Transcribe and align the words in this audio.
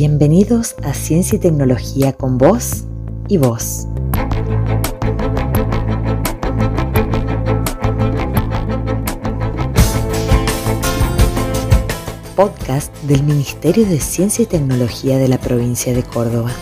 Bienvenidos 0.00 0.76
a 0.82 0.94
Ciencia 0.94 1.36
y 1.36 1.40
Tecnología 1.40 2.14
con 2.14 2.38
vos 2.38 2.84
y 3.28 3.36
vos. 3.36 3.86
Podcast 12.34 12.96
del 13.02 13.22
Ministerio 13.24 13.84
de 13.84 14.00
Ciencia 14.00 14.44
y 14.44 14.46
Tecnología 14.46 15.18
de 15.18 15.28
la 15.28 15.36
provincia 15.36 15.92
de 15.92 16.02
Córdoba. 16.02 16.54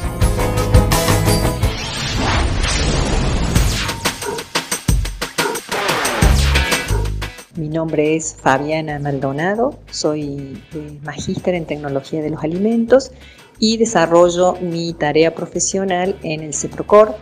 Mi 7.58 7.68
nombre 7.68 8.14
es 8.14 8.36
Fabiana 8.40 9.00
Maldonado, 9.00 9.80
soy 9.90 10.62
eh, 10.74 10.98
magíster 11.02 11.56
en 11.56 11.64
tecnología 11.64 12.22
de 12.22 12.30
los 12.30 12.44
alimentos 12.44 13.10
y 13.58 13.78
desarrollo 13.78 14.54
mi 14.60 14.92
tarea 14.92 15.34
profesional 15.34 16.16
en 16.22 16.42
el 16.42 16.54
CEPROCOR, 16.54 17.16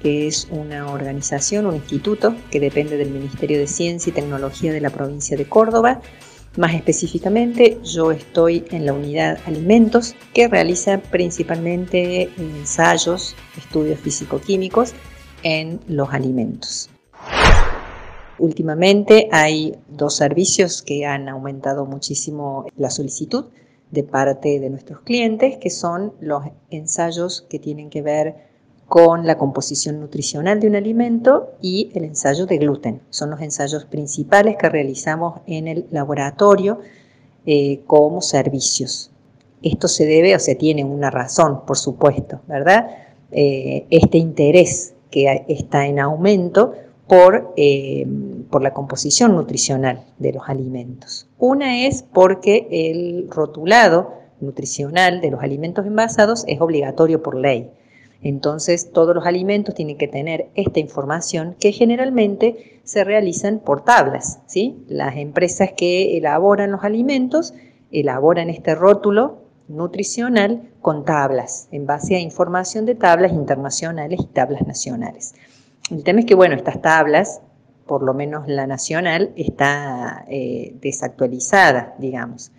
que 0.00 0.28
es 0.28 0.46
una 0.52 0.92
organización, 0.92 1.66
un 1.66 1.74
instituto 1.74 2.36
que 2.52 2.60
depende 2.60 2.96
del 2.96 3.10
Ministerio 3.10 3.58
de 3.58 3.66
Ciencia 3.66 4.10
y 4.10 4.14
Tecnología 4.14 4.72
de 4.72 4.80
la 4.80 4.90
provincia 4.90 5.36
de 5.36 5.48
Córdoba. 5.48 6.00
Más 6.56 6.72
específicamente, 6.74 7.80
yo 7.82 8.12
estoy 8.12 8.64
en 8.70 8.86
la 8.86 8.92
unidad 8.92 9.40
alimentos 9.44 10.14
que 10.32 10.46
realiza 10.46 10.98
principalmente 10.98 12.30
ensayos, 12.38 13.34
estudios 13.58 13.98
físico-químicos 13.98 14.94
en 15.42 15.80
los 15.88 16.10
alimentos. 16.10 16.90
Últimamente 18.38 19.28
hay 19.30 19.76
dos 19.88 20.16
servicios 20.16 20.82
que 20.82 21.06
han 21.06 21.28
aumentado 21.28 21.86
muchísimo 21.86 22.66
la 22.76 22.90
solicitud 22.90 23.46
de 23.90 24.02
parte 24.02 24.58
de 24.58 24.70
nuestros 24.70 25.00
clientes, 25.00 25.56
que 25.58 25.70
son 25.70 26.12
los 26.20 26.44
ensayos 26.70 27.46
que 27.48 27.58
tienen 27.58 27.90
que 27.90 28.02
ver 28.02 28.34
con 28.88 29.26
la 29.26 29.38
composición 29.38 30.00
nutricional 30.00 30.60
de 30.60 30.68
un 30.68 30.76
alimento 30.76 31.52
y 31.62 31.90
el 31.94 32.04
ensayo 32.04 32.46
de 32.46 32.58
gluten. 32.58 33.00
Son 33.10 33.30
los 33.30 33.40
ensayos 33.40 33.84
principales 33.84 34.56
que 34.58 34.68
realizamos 34.68 35.40
en 35.46 35.68
el 35.68 35.86
laboratorio 35.90 36.80
eh, 37.46 37.80
como 37.86 38.20
servicios. 38.20 39.10
Esto 39.62 39.88
se 39.88 40.04
debe 40.04 40.34
o 40.34 40.38
se 40.38 40.54
tiene 40.54 40.84
una 40.84 41.10
razón, 41.10 41.64
por 41.64 41.78
supuesto, 41.78 42.40
¿verdad? 42.46 42.88
Eh, 43.30 43.86
este 43.90 44.18
interés 44.18 44.94
que 45.10 45.44
está 45.48 45.86
en 45.86 46.00
aumento 46.00 46.74
por, 47.06 47.52
eh, 47.56 48.06
por 48.50 48.62
la 48.62 48.72
composición 48.72 49.34
nutricional 49.34 50.04
de 50.18 50.32
los 50.32 50.48
alimentos. 50.48 51.28
Una 51.38 51.86
es 51.86 52.02
porque 52.02 52.66
el 52.70 53.28
rotulado 53.30 54.14
nutricional 54.40 55.20
de 55.20 55.30
los 55.30 55.42
alimentos 55.42 55.86
envasados 55.86 56.44
es 56.46 56.60
obligatorio 56.60 57.22
por 57.22 57.34
ley. 57.34 57.70
Entonces, 58.22 58.90
todos 58.90 59.14
los 59.14 59.26
alimentos 59.26 59.74
tienen 59.74 59.98
que 59.98 60.08
tener 60.08 60.48
esta 60.54 60.80
información 60.80 61.56
que 61.60 61.72
generalmente 61.72 62.80
se 62.82 63.04
realizan 63.04 63.58
por 63.58 63.84
tablas. 63.84 64.40
¿sí? 64.46 64.82
Las 64.88 65.16
empresas 65.16 65.72
que 65.76 66.16
elaboran 66.16 66.70
los 66.70 66.84
alimentos 66.84 67.52
elaboran 67.92 68.48
este 68.48 68.74
rótulo 68.74 69.44
nutricional 69.68 70.70
con 70.80 71.04
tablas, 71.04 71.68
en 71.70 71.86
base 71.86 72.16
a 72.16 72.20
información 72.20 72.86
de 72.86 72.94
tablas 72.94 73.32
internacionales 73.32 74.20
y 74.22 74.26
tablas 74.26 74.66
nacionales. 74.66 75.34
El 75.90 76.02
tema 76.02 76.20
es 76.20 76.26
que, 76.26 76.34
bueno, 76.34 76.54
estas 76.54 76.80
tablas, 76.80 77.40
por 77.86 78.02
lo 78.02 78.14
menos 78.14 78.48
la 78.48 78.66
nacional, 78.66 79.32
está 79.36 80.24
eh, 80.28 80.74
desactualizada, 80.80 81.94
digamos. 81.98 82.52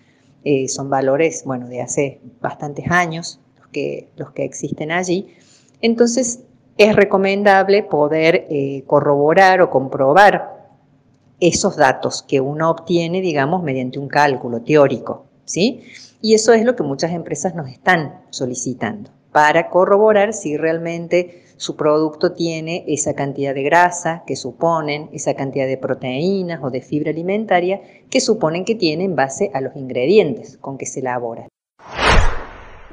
Eh, 0.43 0.67
son 0.67 0.89
valores, 0.89 1.43
bueno, 1.43 1.67
de 1.67 1.81
hace 1.81 2.21
bastantes 2.39 2.89
años 2.91 3.39
los 3.57 3.67
que, 3.69 4.09
los 4.15 4.31
que 4.31 4.43
existen 4.43 4.91
allí. 4.91 5.35
Entonces, 5.81 6.41
es 6.77 6.95
recomendable 6.95 7.83
poder 7.83 8.47
eh, 8.49 8.83
corroborar 8.85 9.61
o 9.61 9.69
comprobar 9.69 10.69
esos 11.39 11.77
datos 11.77 12.21
que 12.21 12.41
uno 12.41 12.69
obtiene, 12.69 13.21
digamos, 13.21 13.63
mediante 13.63 13.97
un 13.97 14.07
cálculo 14.07 14.61
teórico, 14.61 15.25
¿sí? 15.45 15.83
Y 16.21 16.33
eso 16.33 16.53
es 16.53 16.63
lo 16.63 16.75
que 16.75 16.83
muchas 16.83 17.11
empresas 17.11 17.55
nos 17.55 17.69
están 17.69 18.21
solicitando 18.29 19.09
para 19.31 19.69
corroborar 19.69 20.33
si 20.33 20.57
realmente 20.57 21.44
su 21.57 21.75
producto 21.75 22.33
tiene 22.33 22.83
esa 22.87 23.13
cantidad 23.13 23.53
de 23.53 23.63
grasa 23.63 24.23
que 24.27 24.35
suponen, 24.35 25.09
esa 25.13 25.33
cantidad 25.33 25.67
de 25.67 25.77
proteínas 25.77 26.61
o 26.63 26.69
de 26.69 26.81
fibra 26.81 27.11
alimentaria 27.11 27.81
que 28.09 28.19
suponen 28.19 28.65
que 28.65 28.75
tiene 28.75 29.05
en 29.05 29.15
base 29.15 29.51
a 29.53 29.61
los 29.61 29.75
ingredientes 29.75 30.57
con 30.57 30.77
que 30.77 30.85
se 30.85 30.99
elabora. 30.99 31.47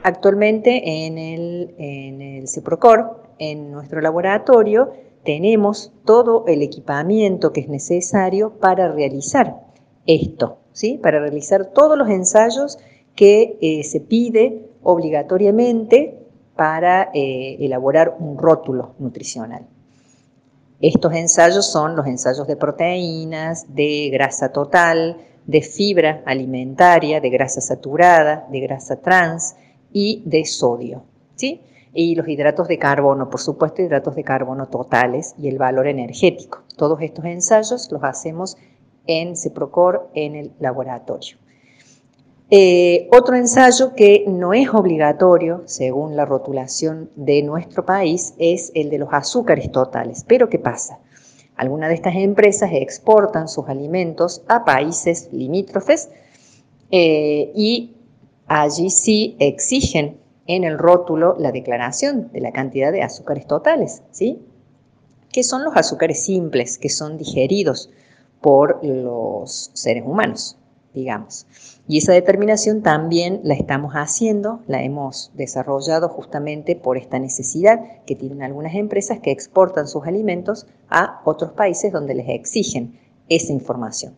Actualmente 0.05 1.07
en 1.07 1.19
el, 1.19 1.75
en 1.79 2.47
CEPROCOR, 2.49 3.23
en 3.39 3.71
nuestro 3.71 4.01
laboratorio, 4.01 4.93
tenemos 5.25 5.93
todo 6.05 6.45
el 6.47 6.63
equipamiento 6.63 7.53
que 7.53 7.61
es 7.61 7.69
necesario 7.69 8.59
para 8.59 8.91
realizar 8.91 9.61
esto, 10.07 10.59
¿sí? 10.73 10.99
para 11.01 11.21
realizar 11.21 11.67
todos 11.67 11.97
los 11.97 12.09
ensayos 12.09 12.79
que 13.15 13.59
eh, 13.61 13.85
se 13.85 14.01
pide 14.01 14.69
obligatoriamente 14.83 16.22
para 16.63 17.11
eh, 17.13 17.57
elaborar 17.59 18.15
un 18.21 18.39
rótulo 18.39 18.95
nutricional. 19.01 19.67
Estos 20.81 21.13
ensayos 21.13 21.67
son 21.73 21.97
los 21.97 22.07
ensayos 22.07 22.47
de 22.47 22.55
proteínas, 22.55 23.75
de 23.75 24.11
grasa 24.13 24.53
total, 24.53 25.17
de 25.45 25.61
fibra 25.61 26.23
alimentaria, 26.25 27.21
de 27.21 27.31
grasa 27.31 27.61
saturada, 27.61 28.47
de 28.49 28.61
grasa 28.61 28.95
trans 28.95 29.57
y 29.93 30.23
de 30.25 30.45
sodio. 30.45 31.03
¿sí? 31.35 31.63
Y 31.93 32.15
los 32.15 32.29
hidratos 32.29 32.69
de 32.69 32.79
carbono, 32.79 33.29
por 33.29 33.41
supuesto, 33.41 33.83
hidratos 33.83 34.15
de 34.15 34.23
carbono 34.23 34.69
totales 34.69 35.35
y 35.39 35.49
el 35.49 35.59
valor 35.59 35.89
energético. 35.89 36.63
Todos 36.77 37.03
estos 37.03 37.25
ensayos 37.25 37.91
los 37.91 38.05
hacemos 38.05 38.57
en 39.09 39.37
CEPROCOR 39.37 40.11
en 40.15 40.37
el 40.37 40.53
laboratorio. 40.61 41.39
Eh, 42.55 43.09
otro 43.11 43.35
ensayo 43.35 43.95
que 43.95 44.27
no 44.29 44.53
es 44.53 44.69
obligatorio, 44.75 45.63
según 45.65 46.17
la 46.17 46.27
rotulación 46.27 47.09
de 47.17 47.43
nuestro 47.43 47.87
país, 47.87 48.35
es 48.37 48.71
el 48.75 48.91
de 48.91 48.99
los 48.99 49.09
azúcares 49.11 49.73
totales. 49.73 50.27
Pero 50.29 50.51
¿qué 50.51 50.59
pasa? 50.59 50.99
Algunas 51.57 51.89
de 51.89 51.95
estas 51.95 52.15
empresas 52.15 52.69
exportan 52.75 53.49
sus 53.49 53.71
alimentos 53.71 54.43
a 54.49 54.67
países 54.67 55.31
limítrofes 55.33 56.11
eh, 56.91 57.53
y 57.55 57.97
allí 58.49 58.91
sí 58.91 59.35
exigen 59.39 60.19
en 60.47 60.65
el 60.65 60.79
rótulo 60.79 61.35
la 61.39 61.53
declaración 61.53 62.31
de 62.35 62.43
la 62.43 62.53
cantidad 62.53 62.93
de 62.93 63.01
azúcares 63.01 63.47
totales, 63.47 64.03
¿sí? 64.11 64.43
Que 65.33 65.43
son 65.43 65.65
los 65.65 65.75
azúcares 65.75 66.23
simples 66.23 66.77
que 66.77 66.91
son 66.91 67.17
digeridos 67.17 67.89
por 68.43 68.85
los 68.85 69.71
seres 69.73 70.05
humanos 70.05 70.59
digamos. 70.95 71.47
Y 71.93 71.99
esa 71.99 72.15
determinación 72.15 72.81
también 72.81 73.41
la 73.43 73.53
estamos 73.53 73.93
haciendo, 73.93 74.61
la 74.67 74.83
hemos 74.83 75.31
desarrollado 75.35 76.09
justamente 76.09 76.75
por 76.75 76.97
esta 76.97 77.19
necesidad 77.19 77.83
que 78.07 78.17
tienen 78.17 78.43
algunas 78.43 78.75
empresas 78.77 79.21
que 79.21 79.31
exportan 79.31 79.87
sus 79.87 80.07
alimentos 80.07 80.67
a 80.89 81.21
otros 81.27 81.53
países 81.53 81.93
donde 81.93 82.15
les 82.15 82.31
exigen 82.31 82.99
esa 83.29 83.53
información. 83.53 84.15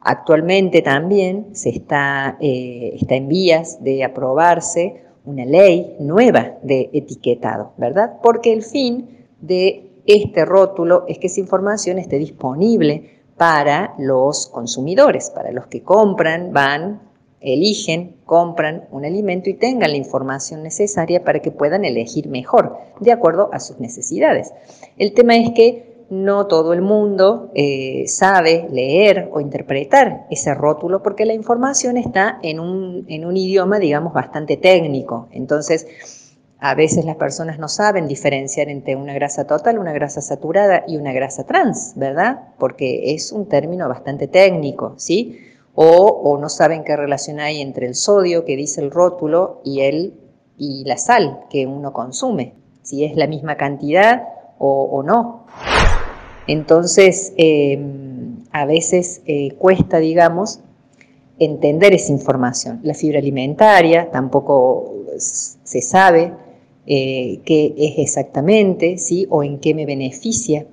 Actualmente 0.00 0.80
también 0.80 1.48
se 1.52 1.68
está, 1.68 2.38
eh, 2.40 2.96
está 2.98 3.16
en 3.16 3.28
vías 3.28 3.84
de 3.84 4.02
aprobarse 4.02 5.02
una 5.26 5.44
ley 5.44 5.96
nueva 6.00 6.54
de 6.62 6.88
etiquetado, 6.94 7.74
¿verdad? 7.76 8.14
Porque 8.22 8.50
el 8.50 8.62
fin 8.62 9.26
de 9.42 9.90
este 10.06 10.46
rótulo 10.46 11.04
es 11.06 11.18
que 11.18 11.26
esa 11.26 11.40
información 11.40 11.98
esté 11.98 12.18
disponible 12.18 13.23
para 13.36 13.94
los 13.98 14.46
consumidores, 14.48 15.30
para 15.30 15.50
los 15.52 15.66
que 15.66 15.82
compran, 15.82 16.52
van, 16.52 17.00
eligen, 17.40 18.16
compran 18.24 18.88
un 18.90 19.04
alimento 19.04 19.50
y 19.50 19.54
tengan 19.54 19.90
la 19.90 19.96
información 19.96 20.62
necesaria 20.62 21.24
para 21.24 21.40
que 21.40 21.50
puedan 21.50 21.84
elegir 21.84 22.28
mejor, 22.28 22.78
de 23.00 23.12
acuerdo 23.12 23.50
a 23.52 23.60
sus 23.60 23.80
necesidades. 23.80 24.52
El 24.96 25.12
tema 25.12 25.36
es 25.36 25.50
que 25.50 25.94
no 26.10 26.46
todo 26.46 26.72
el 26.72 26.82
mundo 26.82 27.50
eh, 27.54 28.04
sabe 28.06 28.68
leer 28.70 29.30
o 29.32 29.40
interpretar 29.40 30.26
ese 30.30 30.54
rótulo 30.54 31.02
porque 31.02 31.24
la 31.24 31.34
información 31.34 31.96
está 31.96 32.38
en 32.42 32.60
un, 32.60 33.04
en 33.08 33.24
un 33.24 33.36
idioma, 33.36 33.78
digamos, 33.78 34.12
bastante 34.12 34.56
técnico. 34.56 35.28
Entonces, 35.32 35.86
a 36.60 36.74
veces 36.74 37.04
las 37.04 37.16
personas 37.16 37.58
no 37.58 37.68
saben 37.68 38.08
diferenciar 38.08 38.68
entre 38.68 38.96
una 38.96 39.12
grasa 39.12 39.46
total, 39.46 39.78
una 39.78 39.92
grasa 39.92 40.20
saturada 40.20 40.84
y 40.86 40.96
una 40.96 41.12
grasa 41.12 41.44
trans, 41.44 41.92
¿verdad? 41.96 42.48
Porque 42.58 43.14
es 43.14 43.32
un 43.32 43.48
término 43.48 43.88
bastante 43.88 44.28
técnico, 44.28 44.94
¿sí? 44.96 45.38
O, 45.74 46.38
no 46.40 46.48
saben 46.48 46.84
qué 46.84 46.96
relación 46.96 47.40
hay 47.40 47.60
entre 47.60 47.86
el 47.86 47.96
sodio 47.96 48.44
que 48.44 48.56
dice 48.56 48.80
el 48.80 48.92
rótulo 48.92 49.60
y, 49.64 49.80
el, 49.80 50.14
y 50.56 50.84
la 50.84 50.96
sal 50.96 51.40
que 51.50 51.66
uno 51.66 51.92
consume, 51.92 52.54
si 52.82 53.04
es 53.04 53.16
la 53.16 53.26
misma 53.26 53.56
cantidad 53.56 54.28
o, 54.58 55.02
no. 55.02 55.46
Entonces, 56.46 57.34
em, 57.36 58.44
a 58.52 58.64
veces 58.64 59.20
eh, 59.26 59.52
cuesta, 59.58 59.98
digamos, 59.98 60.60
entender 61.38 61.92
esa 61.92 62.12
información. 62.12 62.80
La 62.84 62.94
fibra 62.94 63.18
alimentaria 63.18 64.10
tampoco 64.10 64.94
se 65.18 65.82
sabe 65.82 66.32
eh, 66.86 67.40
qué 67.44 67.74
es 67.76 67.98
exactamente, 67.98 68.98
¿sí? 68.98 69.26
O 69.30 69.42
en 69.42 69.58
qué 69.58 69.74
me 69.74 69.86
beneficia. 69.86 70.66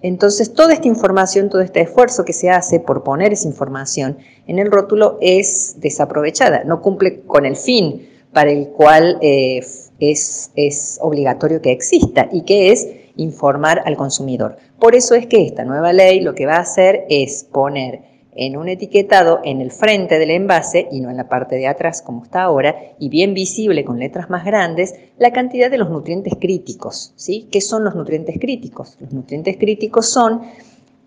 Entonces, 0.00 0.54
toda 0.54 0.72
esta 0.72 0.86
información, 0.86 1.48
todo 1.48 1.60
este 1.60 1.80
esfuerzo 1.80 2.24
que 2.24 2.32
se 2.32 2.50
hace 2.50 2.78
por 2.78 3.02
poner 3.02 3.32
esa 3.32 3.48
información 3.48 4.18
en 4.46 4.58
el 4.58 4.70
rótulo 4.70 5.18
es 5.20 5.76
desaprovechada, 5.78 6.62
no 6.64 6.82
cumple 6.82 7.20
con 7.22 7.46
el 7.46 7.56
fin 7.56 8.08
para 8.32 8.52
el 8.52 8.68
cual 8.68 9.18
eh, 9.22 9.60
es, 9.98 10.52
es 10.54 10.98
obligatorio 11.00 11.60
que 11.60 11.72
exista 11.72 12.28
y 12.30 12.42
que 12.42 12.70
es 12.70 12.86
informar 13.16 13.82
al 13.84 13.96
consumidor. 13.96 14.56
Por 14.78 14.94
eso 14.94 15.14
es 15.16 15.26
que 15.26 15.44
esta 15.44 15.64
nueva 15.64 15.92
ley 15.92 16.20
lo 16.20 16.34
que 16.34 16.46
va 16.46 16.56
a 16.56 16.60
hacer 16.60 17.04
es 17.08 17.44
poner 17.44 18.02
en 18.38 18.56
un 18.56 18.68
etiquetado 18.68 19.40
en 19.42 19.60
el 19.60 19.72
frente 19.72 20.16
del 20.20 20.30
envase 20.30 20.86
y 20.92 21.00
no 21.00 21.10
en 21.10 21.16
la 21.16 21.28
parte 21.28 21.56
de 21.56 21.66
atrás 21.66 22.02
como 22.02 22.22
está 22.22 22.44
ahora, 22.44 22.76
y 22.98 23.08
bien 23.08 23.34
visible 23.34 23.84
con 23.84 23.98
letras 23.98 24.30
más 24.30 24.44
grandes, 24.44 24.94
la 25.18 25.32
cantidad 25.32 25.70
de 25.70 25.76
los 25.76 25.90
nutrientes 25.90 26.34
críticos. 26.40 27.12
¿sí? 27.16 27.48
¿Qué 27.50 27.60
son 27.60 27.82
los 27.82 27.96
nutrientes 27.96 28.38
críticos? 28.40 28.96
Los 29.00 29.12
nutrientes 29.12 29.56
críticos 29.56 30.08
son 30.08 30.42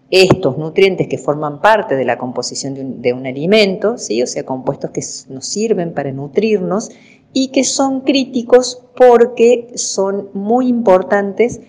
estos 0.09 0.57
nutrientes 0.57 1.07
que 1.07 1.17
forman 1.17 1.61
parte 1.61 1.95
de 1.95 2.03
la 2.03 2.17
composición 2.17 2.73
de 2.73 2.81
un, 2.81 3.01
de 3.01 3.13
un 3.13 3.25
alimento, 3.25 3.97
¿sí? 3.97 4.21
o 4.21 4.27
sea, 4.27 4.43
compuestos 4.43 4.91
que 4.91 5.01
nos 5.33 5.45
sirven 5.45 5.93
para 5.93 6.11
nutrirnos 6.11 6.91
y 7.31 7.47
que 7.47 7.63
son 7.63 8.01
críticos 8.01 8.83
porque 8.97 9.71
son 9.75 10.27
muy 10.33 10.67
importantes 10.67 11.61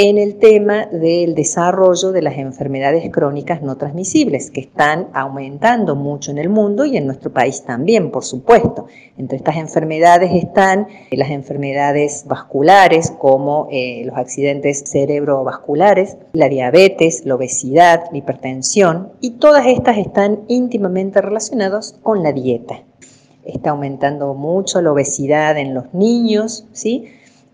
en 0.00 0.16
el 0.16 0.36
tema 0.36 0.86
del 0.86 1.34
desarrollo 1.34 2.12
de 2.12 2.22
las 2.22 2.38
enfermedades 2.38 3.10
crónicas 3.10 3.62
no 3.62 3.76
transmisibles, 3.76 4.52
que 4.52 4.60
están 4.60 5.08
aumentando 5.12 5.96
mucho 5.96 6.30
en 6.30 6.38
el 6.38 6.48
mundo 6.48 6.84
y 6.84 6.96
en 6.96 7.04
nuestro 7.04 7.32
país 7.32 7.64
también, 7.64 8.12
por 8.12 8.24
supuesto. 8.24 8.86
Entre 9.16 9.38
estas 9.38 9.56
enfermedades 9.56 10.30
están 10.32 10.86
las 11.10 11.30
enfermedades 11.30 12.26
vasculares, 12.28 13.10
como 13.10 13.66
eh, 13.72 14.04
los 14.06 14.16
accidentes 14.16 14.84
cerebrovasculares, 14.86 16.16
la 16.32 16.48
diabetes, 16.48 17.26
la 17.26 17.34
obesidad, 17.34 18.04
la 18.12 18.18
hipertensión, 18.18 19.10
y 19.20 19.30
todas 19.32 19.66
estas 19.66 19.98
están 19.98 20.42
íntimamente 20.46 21.20
relacionadas 21.20 21.98
con 22.04 22.22
la 22.22 22.30
dieta. 22.30 22.84
Está 23.44 23.70
aumentando 23.70 24.32
mucho 24.34 24.80
la 24.80 24.92
obesidad 24.92 25.58
en 25.58 25.74
los 25.74 25.92
niños, 25.92 26.68
¿sí? 26.72 27.06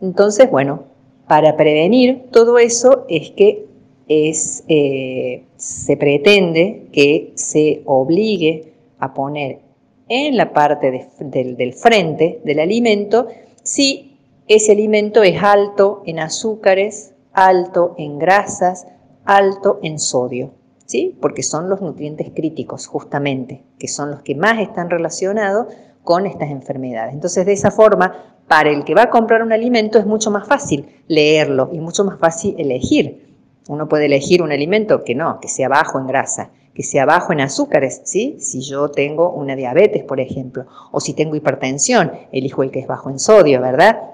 Entonces, 0.02 0.50
bueno, 0.50 0.93
para 1.26 1.56
prevenir 1.56 2.26
todo 2.30 2.58
eso 2.58 3.06
es 3.08 3.30
que 3.30 3.66
eh, 4.08 5.44
se 5.56 5.96
pretende 5.96 6.88
que 6.92 7.32
se 7.36 7.82
obligue 7.86 8.74
a 8.98 9.14
poner 9.14 9.60
en 10.08 10.36
la 10.36 10.52
parte 10.52 11.08
del 11.18 11.72
frente 11.72 12.40
del 12.44 12.60
alimento 12.60 13.28
si 13.62 14.18
ese 14.46 14.72
alimento 14.72 15.22
es 15.22 15.42
alto 15.42 16.02
en 16.04 16.18
azúcares, 16.18 17.14
alto 17.32 17.94
en 17.96 18.18
grasas, 18.18 18.86
alto 19.24 19.80
en 19.82 19.98
sodio, 19.98 20.52
¿sí? 20.84 21.16
Porque 21.20 21.42
son 21.42 21.70
los 21.70 21.80
nutrientes 21.80 22.30
críticos 22.34 22.86
justamente, 22.86 23.62
que 23.78 23.88
son 23.88 24.10
los 24.10 24.20
que 24.20 24.34
más 24.34 24.60
están 24.60 24.90
relacionados 24.90 25.68
con 26.02 26.26
estas 26.26 26.50
enfermedades. 26.50 27.14
Entonces, 27.14 27.46
de 27.46 27.54
esa 27.54 27.70
forma, 27.70 28.33
para 28.48 28.70
el 28.70 28.84
que 28.84 28.94
va 28.94 29.04
a 29.04 29.10
comprar 29.10 29.42
un 29.42 29.52
alimento 29.52 29.98
es 29.98 30.06
mucho 30.06 30.30
más 30.30 30.46
fácil 30.46 30.86
leerlo 31.08 31.70
y 31.72 31.80
mucho 31.80 32.04
más 32.04 32.18
fácil 32.18 32.54
elegir. 32.58 33.24
Uno 33.68 33.88
puede 33.88 34.06
elegir 34.06 34.42
un 34.42 34.52
alimento 34.52 35.04
que 35.04 35.14
no, 35.14 35.40
que 35.40 35.48
sea 35.48 35.68
bajo 35.68 35.98
en 35.98 36.06
grasa, 36.06 36.50
que 36.74 36.82
sea 36.82 37.06
bajo 37.06 37.32
en 37.32 37.40
azúcares, 37.40 38.02
¿sí? 38.04 38.36
Si 38.40 38.60
yo 38.60 38.90
tengo 38.90 39.30
una 39.30 39.56
diabetes, 39.56 40.04
por 40.04 40.20
ejemplo, 40.20 40.66
o 40.90 41.00
si 41.00 41.14
tengo 41.14 41.36
hipertensión, 41.36 42.12
elijo 42.32 42.62
el 42.62 42.70
que 42.70 42.80
es 42.80 42.86
bajo 42.86 43.08
en 43.10 43.18
sodio, 43.18 43.60
¿verdad? 43.60 44.13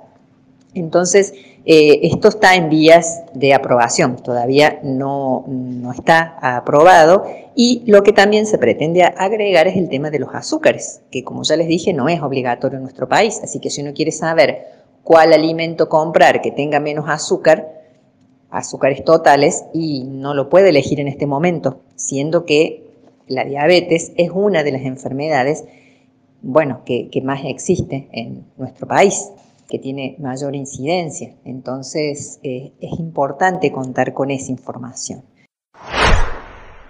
Entonces, 0.74 1.34
eh, 1.66 2.00
esto 2.04 2.28
está 2.28 2.54
en 2.54 2.70
vías 2.70 3.22
de 3.34 3.54
aprobación, 3.54 4.16
todavía 4.16 4.78
no, 4.84 5.44
no, 5.48 5.92
está 5.92 6.38
aprobado 6.40 7.24
y 7.56 7.82
lo 7.86 8.02
que 8.02 8.12
también 8.12 8.46
se 8.46 8.56
pretende 8.56 9.02
agregar 9.02 9.66
es 9.66 9.76
el 9.76 9.88
tema 9.88 10.10
de 10.10 10.20
los 10.20 10.32
azúcares, 10.32 11.02
que 11.10 11.24
como 11.24 11.42
ya 11.42 11.56
les 11.56 11.66
dije 11.66 11.92
no 11.92 12.08
es 12.08 12.22
obligatorio 12.22 12.76
en 12.76 12.84
nuestro 12.84 13.08
país, 13.08 13.40
así 13.42 13.58
que 13.58 13.68
si 13.68 13.82
uno 13.82 13.92
quiere 13.92 14.12
saber 14.12 14.68
cuál 15.02 15.32
alimento 15.32 15.88
comprar 15.88 16.40
que 16.40 16.52
tenga 16.52 16.78
menos 16.78 17.06
azúcar, 17.08 17.68
azúcares 18.50 19.04
totales, 19.04 19.64
y 19.74 20.04
no 20.04 20.34
lo 20.34 20.48
puede 20.48 20.70
elegir 20.70 21.00
en 21.00 21.08
este 21.08 21.26
momento, 21.26 21.80
siendo 21.96 22.44
que 22.46 22.84
la 23.26 23.44
diabetes 23.44 24.12
es 24.16 24.30
una 24.32 24.62
de 24.62 24.72
las 24.72 24.82
enfermedades, 24.82 25.64
bueno, 26.42 26.82
que, 26.86 27.08
que 27.10 27.20
más 27.20 27.40
existe 27.44 28.08
en 28.12 28.44
nuestro 28.56 28.86
país 28.86 29.30
que 29.70 29.78
tiene 29.78 30.16
mayor 30.18 30.54
incidencia. 30.54 31.34
Entonces 31.44 32.40
eh, 32.42 32.72
es 32.80 32.98
importante 32.98 33.72
contar 33.72 34.12
con 34.12 34.30
esa 34.30 34.50
información. 34.50 35.22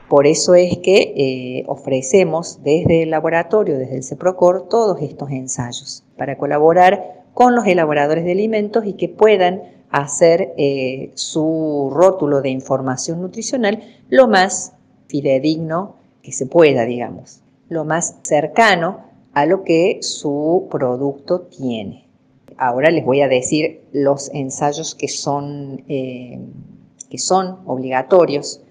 Por 0.08 0.26
eso 0.26 0.56
es 0.56 0.78
que 0.78 1.14
eh, 1.16 1.64
ofrecemos 1.68 2.64
desde 2.64 3.04
el 3.04 3.10
laboratorio, 3.10 3.78
desde 3.78 3.98
el 3.98 4.02
CEPROCOR, 4.02 4.68
todos 4.68 5.00
estos 5.02 5.30
ensayos 5.30 6.04
para 6.16 6.36
colaborar 6.36 7.26
con 7.32 7.54
los 7.54 7.64
elaboradores 7.66 8.24
de 8.24 8.32
alimentos 8.32 8.84
y 8.84 8.94
que 8.94 9.08
puedan 9.08 9.62
hacer 9.90 10.52
eh, 10.56 11.12
su 11.14 11.90
rótulo 11.92 12.42
de 12.42 12.50
información 12.50 13.20
nutricional 13.20 13.84
lo 14.08 14.26
más 14.26 14.72
fidedigno 15.06 15.96
que 16.22 16.32
se 16.32 16.46
pueda, 16.46 16.84
digamos, 16.86 17.42
lo 17.68 17.84
más 17.84 18.16
cercano 18.22 19.04
a 19.32 19.46
lo 19.46 19.62
que 19.62 19.98
su 20.02 20.66
producto 20.70 21.42
tiene 21.42 22.09
ahora 22.60 22.90
les 22.90 23.04
voy 23.04 23.22
a 23.22 23.28
decir 23.28 23.80
los 23.90 24.30
ensayos 24.34 24.94
que 24.94 25.08
son, 25.08 25.82
eh, 25.88 26.38
que 27.08 27.16
son 27.16 27.60
obligatorios 27.64 28.62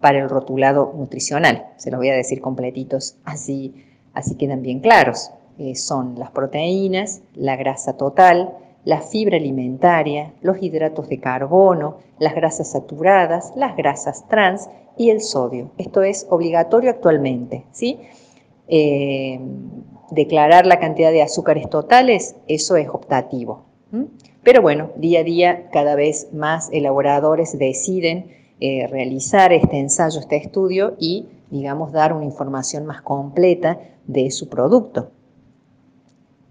para 0.00 0.18
el 0.18 0.28
rotulado 0.28 0.92
nutricional. 0.94 1.66
Se 1.78 1.90
los 1.90 1.98
voy 1.98 2.10
a 2.10 2.14
decir 2.14 2.42
completitos, 2.42 3.16
así, 3.24 3.74
así 4.12 4.36
quedan 4.36 4.60
bien 4.62 4.80
claros. 4.80 5.32
Eh, 5.58 5.74
son 5.74 6.18
las 6.18 6.30
proteínas, 6.30 7.22
la 7.34 7.56
grasa 7.56 7.96
total, 7.96 8.52
la 8.84 9.00
fibra 9.00 9.38
alimentaria, 9.38 10.34
los 10.42 10.62
hidratos 10.62 11.08
de 11.08 11.18
carbono, 11.18 11.96
las 12.18 12.34
grasas 12.34 12.72
saturadas, 12.72 13.54
las 13.56 13.76
grasas 13.76 14.28
trans 14.28 14.68
y 14.98 15.08
el 15.08 15.22
sodio. 15.22 15.70
Esto 15.78 16.02
es 16.02 16.26
obligatorio 16.28 16.90
actualmente, 16.90 17.64
¿sí? 17.72 17.98
Eh, 18.68 19.40
declarar 20.10 20.66
la 20.66 20.78
cantidad 20.78 21.10
de 21.10 21.22
azúcares 21.22 21.68
totales, 21.68 22.36
eso 22.46 22.76
es 22.76 22.88
optativo. 22.88 23.64
Pero 24.42 24.62
bueno, 24.62 24.90
día 24.96 25.20
a 25.20 25.24
día 25.24 25.68
cada 25.70 25.94
vez 25.94 26.28
más 26.32 26.68
elaboradores 26.72 27.58
deciden 27.58 28.26
eh, 28.60 28.86
realizar 28.88 29.52
este 29.52 29.78
ensayo, 29.78 30.20
este 30.20 30.36
estudio 30.36 30.94
y, 30.98 31.26
digamos, 31.50 31.92
dar 31.92 32.12
una 32.12 32.24
información 32.24 32.86
más 32.86 33.02
completa 33.02 33.78
de 34.06 34.30
su 34.30 34.48
producto. 34.48 35.10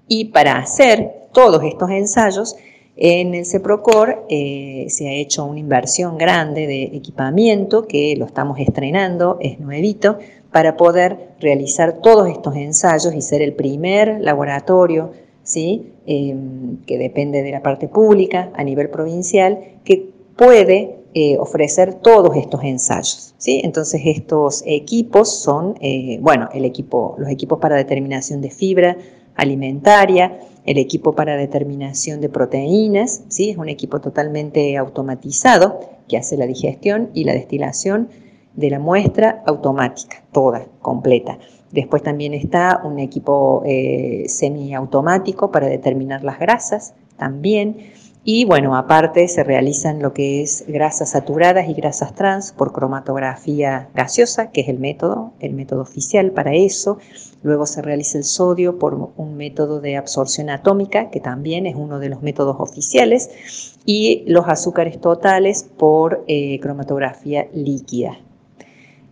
Y 0.08 0.26
para 0.26 0.58
hacer 0.58 1.28
todos 1.34 1.64
estos 1.64 1.90
ensayos, 1.90 2.56
en 3.00 3.36
el 3.36 3.46
CEPROCOR 3.46 4.26
eh, 4.28 4.88
se 4.90 5.08
ha 5.08 5.14
hecho 5.14 5.46
una 5.46 5.60
inversión 5.60 6.18
grande 6.18 6.66
de 6.66 6.84
equipamiento 6.84 7.88
que 7.88 8.16
lo 8.18 8.26
estamos 8.26 8.60
estrenando, 8.60 9.38
es 9.40 9.60
nuevito, 9.60 10.18
para 10.58 10.76
poder 10.76 11.36
realizar 11.40 12.02
todos 12.02 12.28
estos 12.28 12.56
ensayos 12.56 13.14
y 13.14 13.22
ser 13.22 13.44
el 13.44 13.54
primer 13.54 14.20
laboratorio, 14.22 15.12
¿sí? 15.44 15.94
Em, 16.08 16.78
que 16.88 16.98
depende 16.98 17.44
de 17.44 17.52
la 17.52 17.62
parte 17.62 17.88
pública 17.88 18.52
a 18.56 18.64
nivel 18.64 18.90
provincial, 18.90 19.60
que 19.86 20.10
puede 20.36 20.96
eh, 21.14 21.38
ofrecer 21.38 21.94
todos 21.94 22.36
estos 22.36 22.64
ensayos. 22.64 23.36
¿sí? 23.38 23.62
Entonces 23.64 24.02
estos 24.06 24.64
equipos 24.66 25.32
son, 25.32 25.76
eh, 25.80 26.18
bueno, 26.22 26.50
el 26.56 26.66
equipo, 26.66 27.14
los 27.20 27.30
equipos 27.30 27.60
para 27.60 27.76
determinación 27.76 28.42
de 28.42 28.50
fibra 28.50 28.98
alimentaria, 29.36 30.40
el 30.66 30.80
equipo 30.80 31.14
para 31.14 31.38
determinación 31.38 32.20
de 32.20 32.30
proteínas, 32.30 33.26
¿sí? 33.28 33.52
es 33.52 33.58
un 33.58 33.70
equipo 33.70 34.02
totalmente 34.02 34.76
automatizado 34.76 35.80
que 36.08 36.18
hace 36.18 36.36
la 36.36 36.48
digestión 36.48 37.12
y 37.14 37.26
la 37.26 37.34
destilación 37.34 38.10
de 38.58 38.72
la 38.72 38.80
muestra 38.80 39.44
automática, 39.46 40.24
toda, 40.34 40.66
completa. 40.82 41.38
Después 41.72 42.04
también 42.04 42.34
está 42.34 42.82
un 42.84 43.00
equipo 43.00 43.62
eh, 43.66 44.26
semiautomático 44.28 45.52
para 45.52 45.68
determinar 45.68 46.24
las 46.24 46.40
grasas, 46.40 46.94
también. 47.18 47.78
Y 48.24 48.44
bueno, 48.44 48.76
aparte 48.76 49.28
se 49.30 49.44
realizan 49.44 50.02
lo 50.02 50.14
que 50.14 50.42
es 50.42 50.66
grasas 50.68 51.12
saturadas 51.12 51.70
y 51.70 51.74
grasas 51.74 52.14
trans 52.14 52.52
por 52.52 52.74
cromatografía 52.74 53.88
gaseosa, 53.94 54.52
que 54.52 54.62
es 54.62 54.70
el 54.70 54.80
método, 54.80 55.32
el 55.40 55.54
método 55.54 55.82
oficial 55.82 56.32
para 56.32 56.54
eso. 56.54 56.98
Luego 57.42 57.66
se 57.66 57.82
realiza 57.82 58.18
el 58.18 58.26
sodio 58.26 58.80
por 58.80 59.12
un 59.16 59.38
método 59.38 59.80
de 59.80 59.96
absorción 59.96 60.50
atómica, 60.50 61.10
que 61.10 61.22
también 61.22 61.66
es 61.68 61.76
uno 61.76 62.00
de 62.00 62.10
los 62.10 62.22
métodos 62.22 62.58
oficiales. 62.60 63.78
Y 63.86 64.26
los 64.28 64.50
azúcares 64.50 65.00
totales 65.00 65.64
por 65.64 66.26
eh, 66.28 66.60
cromatografía 66.60 67.48
líquida. 67.54 68.18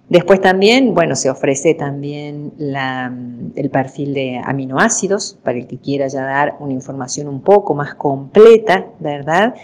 Después 0.10 0.40
también, 0.40 0.94
bueno, 0.94 1.16
se 1.16 1.32
ofrece 1.32 1.74
también 1.74 2.54
el 3.56 3.70
perfil 3.72 4.14
de 4.14 4.40
aminoácidos 4.44 5.40
para 5.44 5.58
el 5.58 5.66
que 5.66 5.78
quiera 5.78 6.08
ya 6.08 6.24
dar 6.24 6.58
una 6.60 6.74
información 6.74 7.28
un 7.28 7.42
poco 7.42 7.74
más 7.74 7.96
completa, 7.96 8.86
¿verdad? 9.00 9.56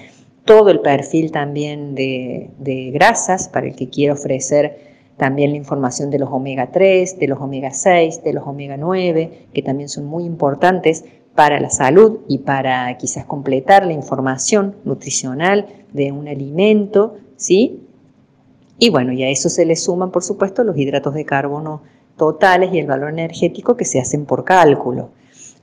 Todo 0.43 0.71
el 0.71 0.79
perfil 0.79 1.31
también 1.31 1.93
de, 1.93 2.49
de 2.57 2.89
grasas 2.89 3.49
para 3.49 3.67
el 3.67 3.75
que 3.75 3.89
quiera 3.89 4.13
ofrecer 4.13 4.91
también 5.17 5.51
la 5.51 5.57
información 5.57 6.09
de 6.09 6.17
los 6.17 6.29
omega 6.31 6.71
3, 6.71 7.19
de 7.19 7.27
los 7.27 7.39
omega 7.39 7.69
6, 7.69 8.23
de 8.23 8.33
los 8.33 8.47
omega 8.47 8.77
9, 8.77 9.47
que 9.53 9.61
también 9.61 9.89
son 9.89 10.05
muy 10.05 10.23
importantes 10.23 11.05
para 11.35 11.59
la 11.59 11.69
salud 11.69 12.21
y 12.27 12.39
para 12.39 12.97
quizás 12.97 13.25
completar 13.25 13.85
la 13.85 13.93
información 13.93 14.75
nutricional 14.83 15.67
de 15.93 16.11
un 16.11 16.27
alimento, 16.27 17.17
¿sí? 17.35 17.81
Y 18.83 18.89
bueno, 18.89 19.13
y 19.13 19.21
a 19.21 19.29
eso 19.29 19.47
se 19.47 19.63
le 19.63 19.75
suman, 19.75 20.09
por 20.09 20.23
supuesto, 20.23 20.63
los 20.63 20.75
hidratos 20.75 21.13
de 21.13 21.23
carbono 21.23 21.83
totales 22.17 22.73
y 22.73 22.79
el 22.79 22.87
valor 22.87 23.11
energético 23.11 23.77
que 23.77 23.85
se 23.85 23.99
hacen 23.99 24.25
por 24.25 24.43
cálculo. 24.43 25.11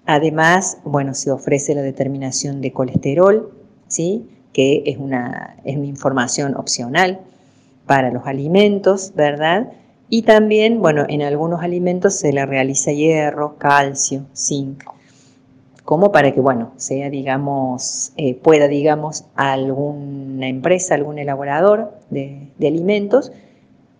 Además, 0.06 0.78
bueno, 0.84 1.14
se 1.14 1.32
ofrece 1.32 1.74
la 1.74 1.82
determinación 1.82 2.60
de 2.60 2.72
colesterol, 2.72 3.50
¿sí? 3.88 4.28
que 4.52 4.84
es 4.86 4.98
una, 4.98 5.56
es 5.64 5.74
información 5.74 6.54
opcional 6.54 7.18
para 7.86 8.12
los 8.12 8.24
alimentos, 8.24 9.12
¿verdad? 9.16 9.72
Y 10.08 10.22
también, 10.22 10.80
bueno, 10.80 11.04
en 11.08 11.22
algunos 11.22 11.60
alimentos 11.60 12.14
se 12.14 12.32
le 12.32 12.46
realiza 12.46 12.92
hierro, 12.92 13.56
calcio, 13.58 14.26
zinc, 14.32 14.84
como 15.88 16.12
para 16.12 16.34
que, 16.34 16.40
bueno, 16.42 16.72
sea, 16.76 17.08
digamos, 17.08 18.12
eh, 18.18 18.34
pueda, 18.34 18.68
digamos, 18.68 19.24
alguna 19.34 20.46
empresa, 20.46 20.94
algún 20.94 21.18
elaborador 21.18 21.94
de, 22.10 22.50
alimentos, 22.60 23.32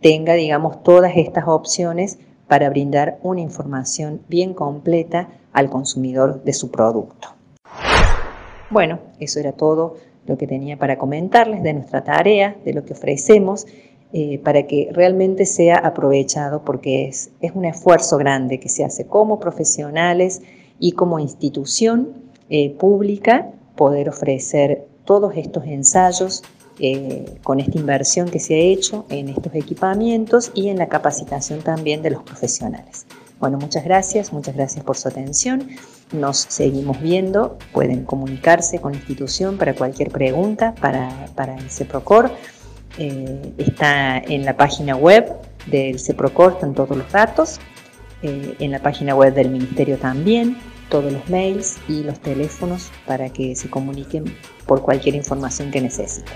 tenga, 0.03 0.35
digamos, 0.35 0.83
todas 0.83 1.13
estas 1.17 1.49
opciones 1.49 2.19
para 2.47 2.69
brindar 2.69 3.19
una 3.23 3.41
información 3.41 4.21
bien 4.29 4.53
completa 4.53 5.31
al 5.55 5.71
consumidor 5.71 6.45
de 6.45 6.53
su 6.53 6.71
producto. 6.71 7.29
Bueno, 8.69 8.99
eso 9.19 9.41
era 9.41 9.53
todo 9.53 9.97
lo 10.27 10.37
que 10.37 10.47
tenía 10.47 10.77
para 10.77 10.99
comentarles 10.99 11.63
de 11.63 11.73
nuestra 11.73 12.05
tarea, 12.05 12.55
de 12.67 12.75
lo 12.75 12.85
que 12.85 12.93
ofrecemos, 12.93 13.67
eh, 14.13 14.39
para 14.41 14.65
que 14.65 14.91
realmente 14.93 15.47
sea 15.47 15.79
aprovechado, 15.79 16.67
porque 16.67 17.09
es, 17.09 17.31
es 17.41 17.53
un 17.53 17.65
esfuerzo 17.65 18.19
grande 18.19 18.61
que 18.61 18.69
se 18.69 18.85
hace 18.85 19.07
como 19.07 19.41
profesionales 19.41 20.43
y 20.81 20.93
como 20.93 21.19
institución 21.19 22.29
eh, 22.51 22.71
pública 22.79 23.51
poder 23.77 24.09
ofrecer 24.09 24.87
todos 25.05 25.37
estos 25.37 25.65
ensayos 25.65 26.43
eh, 26.81 27.39
con 27.43 27.61
esta 27.61 27.79
inversión 27.79 28.29
que 28.29 28.39
se 28.39 28.55
ha 28.55 28.59
hecho 28.59 29.05
en 29.09 29.29
estos 29.29 29.55
equipamientos 29.55 30.51
y 30.55 30.69
en 30.69 30.79
la 30.79 30.89
capacitación 30.89 31.61
también 31.61 32.03
de 32.03 32.11
los 32.11 32.23
profesionales. 32.23 33.07
Bueno, 33.41 33.59
muchas 33.59 33.85
gracias, 33.85 34.33
muchas 34.33 34.55
gracias 34.55 34.85
por 34.85 34.97
su 34.97 35.09
atención. 35.09 35.69
Nos 36.13 36.39
seguimos 36.39 37.01
viendo, 37.01 37.59
pueden 37.73 38.05
comunicarse 38.05 38.81
con 38.81 38.93
la 38.93 38.99
institución 38.99 39.59
para 39.59 39.75
cualquier 39.75 40.11
pregunta 40.11 40.75
para, 40.81 41.27
para 41.35 41.57
el 41.57 41.71
CEPROCOR. 41.71 42.31
Eh, 42.99 43.55
está 43.59 44.19
en 44.19 44.45
la 44.45 44.57
página 44.57 44.97
web 44.97 45.33
del 45.67 45.99
CEPROCOR, 45.99 46.53
están 46.53 46.75
todos 46.75 46.97
los 46.97 47.11
datos. 47.11 47.61
En 48.21 48.73
la 48.73 48.81
página 48.81 49.15
web 49.15 49.33
del 49.33 49.49
Ministerio 49.49 49.97
también, 49.97 50.57
todos 50.89 51.13
los 51.13 51.29
mails 51.29 51.77
y 51.89 52.03
los 52.03 52.21
teléfonos 52.21 52.91
para 53.07 53.31
que 53.31 53.55
se 53.57 53.69
comuniquen 53.71 54.25
por 54.67 54.83
cualquier 54.83 55.15
información 55.15 55.71
que 55.71 55.81
necesiten. 55.81 56.35